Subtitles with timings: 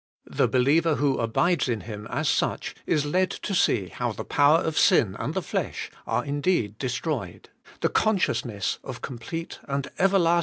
[0.25, 4.57] The believer who abides in Him as such, is led to see how the power
[4.57, 7.49] of sin and the flesh are indeed de stroyed:
[7.81, 10.39] the consciousness of complete and everlast THE GLORIFIED ONE.